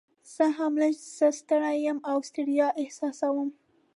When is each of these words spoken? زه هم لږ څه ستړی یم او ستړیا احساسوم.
زه 0.35 0.45
هم 0.57 0.73
لږ 0.81 0.95
څه 1.17 1.27
ستړی 1.39 1.75
یم 1.87 1.97
او 2.09 2.17
ستړیا 2.29 2.67
احساسوم. 2.81 3.49